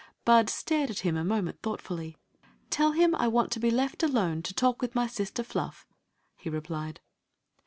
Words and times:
Bud 0.25 0.49
stared 0.49 0.89
at 0.89 1.01
him 1.01 1.15
a 1.15 1.23
moment 1.23 1.61
thoughtfully. 1.61 2.17
"Tell 2.71 2.93
him 2.93 3.13
I 3.13 3.27
want 3.27 3.51
to 3.51 3.59
be 3.59 3.69
left 3.69 4.01
alone 4.01 4.41
to 4.41 4.51
talk 4.55 4.81
with 4.81 4.95
my 4.95 5.05
sister 5.05 5.43
Fluff," 5.43 5.85
he 6.35 6.49
replied. 6.49 7.01